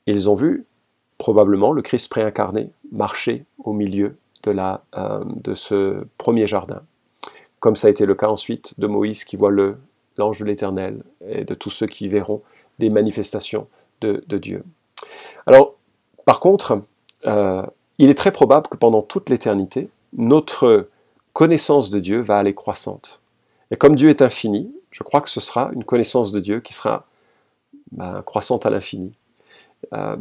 Ils 0.07 0.29
ont 0.29 0.35
vu 0.35 0.65
probablement 1.19 1.73
le 1.73 1.83
Christ 1.83 2.09
préincarné 2.09 2.71
marcher 2.93 3.45
au 3.59 3.73
milieu 3.73 4.17
de, 4.55 4.99
euh, 4.99 5.25
de 5.25 5.55
ce 5.55 6.05
premier 6.19 6.47
jardin. 6.47 6.83
Comme 7.61 7.77
ça 7.77 7.89
a 7.89 7.91
été 7.91 8.07
le 8.07 8.15
cas 8.15 8.29
ensuite 8.29 8.79
de 8.79 8.87
Moïse 8.87 9.25
qui 9.25 9.37
voit 9.37 9.51
l'ange 10.17 10.39
de 10.39 10.45
l'Éternel 10.45 11.03
et 11.27 11.45
de 11.45 11.55
tous 11.55 11.71
ceux 11.71 11.87
qui 11.87 12.09
verront 12.09 12.43
des 12.79 12.91
manifestations 12.91 13.67
de, 14.01 14.23
Dieu. 14.39 14.63
Alors, 15.47 15.75
par 16.25 16.39
contre, 16.39 16.83
euh, 17.27 17.67
il 17.99 18.11
est 18.11 18.15
très 18.15 18.31
probable 18.31 18.69
que 18.69 18.77
pendant 18.77 19.03
toute 19.03 19.29
l'éternité, 19.29 19.89
notre 20.13 20.89
connaissance 21.33 21.91
de 21.91 21.99
Dieu 21.99 22.21
va 22.21 22.39
aller 22.39 22.55
croissante. 22.55 23.21
Et 23.73 23.77
comme 23.77 23.97
Dieu 23.97 24.09
est 24.09 24.23
infini, 24.23 24.73
je 24.93 25.03
crois 25.03 25.21
que 25.21 25.31
ce 25.31 25.41
sera 25.41 25.71
une 25.75 25.85
connaissance 25.85 26.31
de 26.31 26.41
Dieu 26.41 26.61
qui 26.61 26.73
sera 26.73 27.07
ben, 27.93 28.23
croissante 28.23 28.67
à 28.67 28.71
l'infini. 28.71 29.13
Euh, 29.93 30.17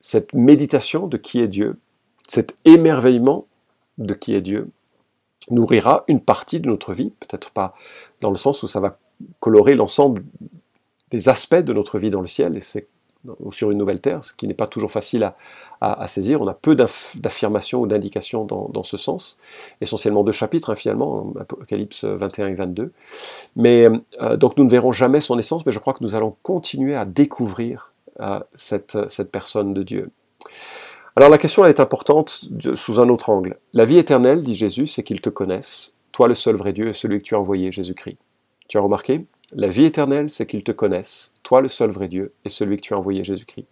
cette 0.00 0.34
méditation 0.34 1.06
de 1.06 1.16
qui 1.16 1.40
est 1.40 1.48
Dieu 1.48 1.78
cet 2.28 2.56
émerveillement 2.64 3.46
de 3.98 4.14
qui 4.14 4.34
est 4.34 4.40
Dieu 4.40 4.68
nourrira 5.50 6.04
une 6.08 6.20
partie 6.20 6.60
de 6.60 6.68
notre 6.68 6.92
vie, 6.92 7.10
peut-être 7.20 7.50
pas 7.50 7.74
dans 8.20 8.30
le 8.30 8.36
sens 8.36 8.62
où 8.62 8.68
ça 8.68 8.80
va 8.80 8.98
colorer 9.40 9.74
l'ensemble 9.74 10.24
des 11.10 11.28
aspects 11.28 11.56
de 11.56 11.72
notre 11.72 11.98
vie 11.98 12.10
dans 12.10 12.20
le 12.20 12.26
ciel, 12.26 12.56
et 12.56 12.60
c'est 12.60 12.88
ou 13.40 13.50
sur 13.50 13.70
une 13.70 13.78
nouvelle 13.78 14.00
terre, 14.00 14.22
ce 14.22 14.32
qui 14.32 14.46
n'est 14.46 14.54
pas 14.54 14.66
toujours 14.66 14.92
facile 14.92 15.32
à, 15.80 16.06
saisir. 16.06 16.40
On 16.40 16.48
a 16.48 16.54
peu 16.54 16.74
d'affirmations 16.74 17.80
ou 17.80 17.86
d'indications 17.86 18.44
dans, 18.44 18.82
ce 18.82 18.96
sens. 18.96 19.40
Essentiellement 19.80 20.22
deux 20.24 20.32
chapitres, 20.32 20.70
hein, 20.70 20.74
finalement, 20.74 21.32
Apocalypse 21.38 22.04
21 22.04 22.48
et 22.48 22.54
22. 22.54 22.92
Mais 23.56 23.88
euh, 24.20 24.36
donc 24.36 24.56
nous 24.56 24.64
ne 24.64 24.70
verrons 24.70 24.92
jamais 24.92 25.20
son 25.20 25.38
essence, 25.38 25.66
mais 25.66 25.72
je 25.72 25.78
crois 25.78 25.94
que 25.94 26.02
nous 26.02 26.14
allons 26.14 26.36
continuer 26.42 26.96
à 26.96 27.04
découvrir 27.04 27.92
euh, 28.20 28.40
cette, 28.54 28.96
cette 29.08 29.30
personne 29.30 29.74
de 29.74 29.82
Dieu. 29.82 30.10
Alors 31.18 31.30
la 31.30 31.38
question 31.38 31.64
elle 31.64 31.70
est 31.70 31.80
importante 31.80 32.48
sous 32.76 33.00
un 33.00 33.08
autre 33.08 33.28
angle. 33.28 33.58
La 33.72 33.84
vie 33.84 33.98
éternelle, 33.98 34.44
dit 34.44 34.54
Jésus, 34.54 34.86
c'est 34.86 35.02
qu'ils 35.02 35.20
te 35.20 35.28
connaissent, 35.28 35.98
toi 36.12 36.28
le 36.28 36.36
seul 36.36 36.54
vrai 36.54 36.72
Dieu 36.72 36.86
et 36.86 36.92
celui 36.92 37.18
que 37.18 37.24
tu 37.24 37.34
as 37.34 37.40
envoyé, 37.40 37.72
Jésus-Christ. 37.72 38.18
Tu 38.68 38.78
as 38.78 38.80
remarqué? 38.80 39.26
La 39.50 39.66
vie 39.66 39.84
éternelle, 39.84 40.28
c'est 40.28 40.46
qu'ils 40.46 40.62
te 40.62 40.70
connaissent, 40.70 41.34
toi 41.42 41.60
le 41.60 41.66
seul 41.66 41.90
vrai 41.90 42.06
Dieu 42.06 42.34
et 42.44 42.48
celui 42.50 42.76
que 42.76 42.82
tu 42.82 42.94
as 42.94 42.98
envoyé, 42.98 43.24
Jésus-Christ. 43.24 43.66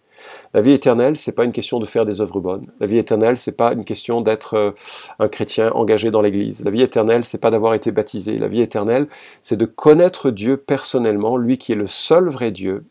La 0.54 0.60
vie 0.60 0.72
éternelle, 0.72 1.16
c'est 1.16 1.36
pas 1.36 1.44
une 1.44 1.52
question 1.52 1.78
de 1.78 1.86
faire 1.86 2.04
des 2.04 2.20
œuvres 2.20 2.40
bonnes. 2.40 2.66
La 2.80 2.88
vie 2.88 2.98
éternelle, 2.98 3.36
c'est 3.36 3.56
pas 3.56 3.74
une 3.74 3.84
question 3.84 4.22
d'être 4.22 4.54
euh, 4.54 4.72
un 5.20 5.28
chrétien 5.28 5.70
engagé 5.70 6.10
dans 6.10 6.22
l'Église. 6.22 6.64
La 6.64 6.72
vie 6.72 6.82
éternelle, 6.82 7.22
c'est 7.22 7.40
pas 7.40 7.52
d'avoir 7.52 7.74
été 7.74 7.92
baptisé. 7.92 8.40
La 8.40 8.48
vie 8.48 8.60
éternelle, 8.60 9.06
c'est 9.42 9.56
de 9.56 9.66
connaître 9.66 10.32
Dieu 10.32 10.56
personnellement, 10.56 11.36
lui 11.36 11.58
qui 11.58 11.70
est 11.70 11.76
le 11.76 11.86
seul 11.86 12.28
vrai 12.28 12.50
Dieu 12.50 12.86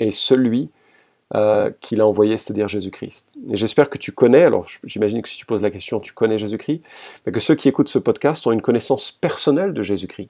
et 0.00 0.12
celui 0.12 0.70
euh, 1.34 1.70
qu'il 1.80 2.00
a 2.00 2.06
envoyé, 2.06 2.36
c'est-à-dire 2.36 2.68
Jésus-Christ. 2.68 3.28
Et 3.50 3.56
j'espère 3.56 3.88
que 3.88 3.98
tu 3.98 4.12
connais, 4.12 4.44
alors 4.44 4.66
j'imagine 4.84 5.22
que 5.22 5.28
si 5.28 5.36
tu 5.36 5.46
poses 5.46 5.62
la 5.62 5.70
question, 5.70 5.98
tu 6.00 6.12
connais 6.12 6.38
Jésus-Christ, 6.38 6.82
mais 7.24 7.32
que 7.32 7.40
ceux 7.40 7.54
qui 7.54 7.68
écoutent 7.68 7.88
ce 7.88 7.98
podcast 7.98 8.46
ont 8.46 8.52
une 8.52 8.62
connaissance 8.62 9.10
personnelle 9.10 9.72
de 9.72 9.82
Jésus-Christ 9.82 10.28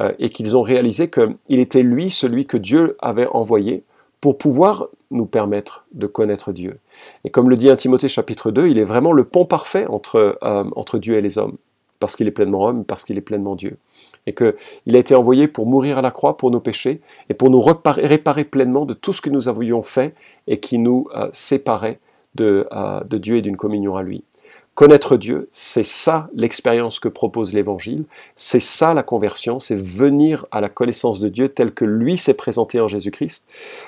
euh, 0.00 0.12
et 0.18 0.30
qu'ils 0.30 0.56
ont 0.56 0.62
réalisé 0.62 1.08
qu'il 1.10 1.58
était 1.58 1.82
lui 1.82 2.10
celui 2.10 2.46
que 2.46 2.56
Dieu 2.56 2.96
avait 3.00 3.28
envoyé 3.28 3.84
pour 4.20 4.38
pouvoir 4.38 4.88
nous 5.10 5.26
permettre 5.26 5.86
de 5.92 6.06
connaître 6.06 6.52
Dieu. 6.52 6.78
Et 7.24 7.30
comme 7.30 7.48
le 7.48 7.56
dit 7.56 7.70
1 7.70 7.76
Timothée 7.76 8.08
chapitre 8.08 8.50
2, 8.50 8.68
il 8.68 8.78
est 8.78 8.84
vraiment 8.84 9.12
le 9.12 9.24
pont 9.24 9.46
parfait 9.46 9.86
entre, 9.86 10.38
euh, 10.42 10.64
entre 10.76 10.98
Dieu 10.98 11.16
et 11.16 11.22
les 11.22 11.38
hommes 11.38 11.56
parce 12.02 12.16
qu'il 12.16 12.26
est 12.26 12.32
pleinement 12.32 12.66
homme, 12.66 12.84
parce 12.84 13.04
qu'il 13.04 13.16
est 13.16 13.20
pleinement 13.20 13.54
Dieu. 13.54 13.76
Et 14.26 14.34
qu'il 14.34 14.96
a 14.96 14.98
été 14.98 15.14
envoyé 15.14 15.48
pour 15.48 15.66
mourir 15.66 15.98
à 15.98 16.02
la 16.02 16.10
croix 16.10 16.36
pour 16.36 16.50
nos 16.50 16.60
péchés 16.60 17.00
et 17.28 17.34
pour 17.34 17.50
nous 17.50 17.60
réparer 17.60 18.44
pleinement 18.44 18.86
de 18.86 18.94
tout 18.94 19.12
ce 19.12 19.20
que 19.20 19.30
nous 19.30 19.48
avions 19.48 19.82
fait 19.82 20.14
et 20.46 20.58
qui 20.58 20.78
nous 20.78 21.08
euh, 21.16 21.28
séparait 21.32 21.98
de, 22.34 22.68
euh, 22.72 23.00
de 23.04 23.18
Dieu 23.18 23.36
et 23.36 23.42
d'une 23.42 23.56
communion 23.56 23.96
à 23.96 24.02
lui. 24.02 24.24
Connaître 24.74 25.18
Dieu, 25.18 25.50
c'est 25.52 25.84
ça 25.84 26.30
l'expérience 26.34 26.98
que 26.98 27.08
propose 27.08 27.52
l'Évangile, 27.52 28.06
c'est 28.36 28.58
ça 28.58 28.94
la 28.94 29.02
conversion, 29.02 29.60
c'est 29.60 29.76
venir 29.76 30.46
à 30.50 30.62
la 30.62 30.70
connaissance 30.70 31.20
de 31.20 31.28
Dieu 31.28 31.50
tel 31.50 31.74
que 31.74 31.84
lui 31.84 32.16
s'est 32.16 32.32
présenté 32.32 32.80
en 32.80 32.88
Jésus-Christ, 32.88 33.46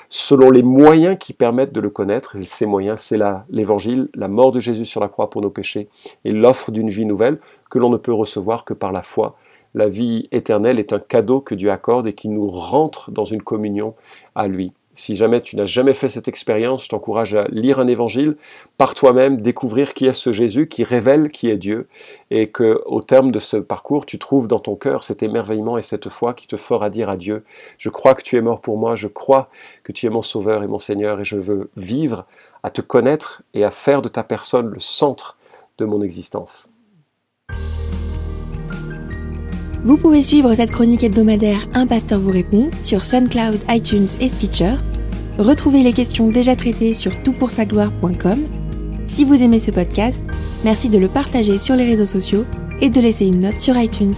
selon 0.09 0.51
les 0.51 0.61
moyens 0.61 1.17
qui 1.19 1.33
permettent 1.33 1.73
de 1.73 1.79
le 1.79 1.89
connaître. 1.89 2.35
Et 2.35 2.45
ces 2.45 2.67
moyens, 2.67 3.01
c'est 3.01 3.17
l'Évangile, 3.49 4.09
la 4.13 4.27
mort 4.27 4.51
de 4.51 4.59
Jésus 4.59 4.85
sur 4.85 5.01
la 5.01 5.07
croix 5.07 5.31
pour 5.31 5.41
nos 5.41 5.49
péchés 5.49 5.89
et 6.23 6.31
l'offre 6.31 6.69
d'une 6.69 6.91
vie 6.91 7.05
nouvelle 7.05 7.39
que 7.71 7.79
l'on 7.79 7.89
ne 7.89 7.97
peut 7.97 8.13
recevoir 8.13 8.63
que 8.63 8.75
par 8.75 8.91
la 8.91 9.01
foi. 9.01 9.37
La 9.75 9.89
vie 9.89 10.29
éternelle 10.31 10.79
est 10.79 10.93
un 10.93 10.99
cadeau 10.99 11.41
que 11.41 11.53
Dieu 11.53 11.69
accorde 11.69 12.07
et 12.07 12.13
qui 12.13 12.29
nous 12.29 12.47
rentre 12.47 13.11
dans 13.11 13.25
une 13.25 13.41
communion 13.41 13.93
à 14.33 14.47
lui. 14.47 14.71
Si 14.93 15.17
jamais 15.17 15.41
tu 15.41 15.57
n'as 15.57 15.65
jamais 15.65 15.93
fait 15.93 16.07
cette 16.07 16.29
expérience, 16.29 16.85
je 16.85 16.87
t'encourage 16.87 17.35
à 17.35 17.49
lire 17.49 17.79
un 17.79 17.87
évangile 17.87 18.37
par 18.77 18.95
toi-même, 18.95 19.41
découvrir 19.41 19.93
qui 19.93 20.05
est 20.05 20.13
ce 20.13 20.31
Jésus 20.31 20.69
qui 20.69 20.85
révèle 20.85 21.29
qui 21.29 21.49
est 21.49 21.57
Dieu 21.57 21.89
et 22.31 22.47
que 22.47 22.81
au 22.85 23.01
terme 23.01 23.31
de 23.31 23.39
ce 23.39 23.57
parcours, 23.57 24.05
tu 24.05 24.17
trouves 24.17 24.47
dans 24.47 24.59
ton 24.59 24.77
cœur 24.77 25.03
cet 25.03 25.23
émerveillement 25.23 25.77
et 25.77 25.81
cette 25.81 26.07
foi 26.07 26.33
qui 26.33 26.47
te 26.47 26.55
fera 26.55 26.89
dire 26.89 27.09
à 27.09 27.17
Dieu 27.17 27.43
"Je 27.77 27.89
crois 27.89 28.15
que 28.15 28.23
tu 28.23 28.37
es 28.37 28.41
mort 28.41 28.61
pour 28.61 28.77
moi, 28.77 28.95
je 28.95 29.07
crois 29.09 29.49
que 29.83 29.91
tu 29.91 30.05
es 30.05 30.09
mon 30.09 30.21
sauveur 30.21 30.63
et 30.63 30.67
mon 30.67 30.79
Seigneur 30.79 31.19
et 31.19 31.25
je 31.25 31.35
veux 31.35 31.69
vivre 31.75 32.23
à 32.63 32.69
te 32.69 32.79
connaître 32.79 33.43
et 33.53 33.65
à 33.65 33.71
faire 33.71 34.01
de 34.01 34.07
ta 34.07 34.23
personne 34.23 34.69
le 34.69 34.79
centre 34.79 35.35
de 35.77 35.83
mon 35.83 36.01
existence." 36.01 36.71
Vous 39.85 39.97
pouvez 39.97 40.23
suivre 40.23 40.51
cette 40.55 40.71
chronique 40.71 41.03
hebdomadaire 41.03 41.67
Un 41.75 41.85
pasteur 41.85 42.19
vous 42.19 42.31
répond 42.31 42.71
sur 42.81 43.05
SoundCloud, 43.05 43.59
iTunes 43.69 44.07
et 44.19 44.29
Stitcher. 44.29 44.73
Retrouvez 45.37 45.83
les 45.83 45.93
questions 45.93 46.29
déjà 46.29 46.55
traitées 46.55 46.95
sur 46.95 47.11
toutpoursagloire.com. 47.21 48.39
Si 49.05 49.23
vous 49.23 49.43
aimez 49.43 49.59
ce 49.59 49.69
podcast, 49.69 50.25
merci 50.63 50.89
de 50.89 50.97
le 50.97 51.07
partager 51.07 51.59
sur 51.59 51.75
les 51.75 51.85
réseaux 51.85 52.07
sociaux 52.07 52.45
et 52.81 52.89
de 52.89 52.99
laisser 52.99 53.27
une 53.27 53.41
note 53.41 53.59
sur 53.59 53.77
iTunes. 53.77 54.15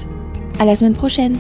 À 0.58 0.64
la 0.64 0.78
semaine 0.78 0.96
prochaine! 0.96 1.36